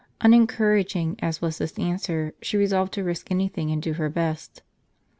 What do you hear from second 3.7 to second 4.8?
do her best.